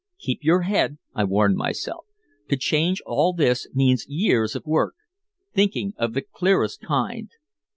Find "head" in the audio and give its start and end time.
0.61-0.97